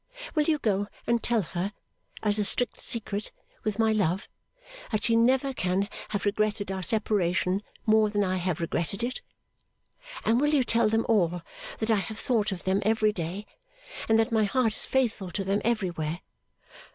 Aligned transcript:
Will 0.33 0.45
you 0.45 0.57
go 0.57 0.87
and 1.05 1.21
tell 1.21 1.43
her, 1.43 1.73
as 2.23 2.39
a 2.39 2.43
strict 2.43 2.81
secret, 2.81 3.31
with 3.63 3.77
my 3.77 3.91
love, 3.91 4.27
that 4.91 5.03
she 5.03 5.15
never 5.15 5.53
can 5.53 5.87
have 6.09 6.25
regretted 6.25 6.71
our 6.71 6.81
separation 6.81 7.61
more 7.85 8.09
than 8.09 8.23
I 8.23 8.37
have 8.37 8.59
regretted 8.59 9.03
it? 9.03 9.21
And 10.25 10.41
will 10.41 10.55
you 10.55 10.63
tell 10.63 10.89
them 10.89 11.05
all 11.07 11.43
that 11.77 11.91
I 11.91 11.97
have 11.97 12.17
thought 12.17 12.51
of 12.51 12.63
them 12.63 12.81
every 12.83 13.13
day, 13.13 13.45
and 14.09 14.19
that 14.19 14.31
my 14.31 14.45
heart 14.45 14.73
is 14.73 14.87
faithful 14.87 15.29
to 15.29 15.43
them 15.43 15.61
everywhere? 15.63 16.21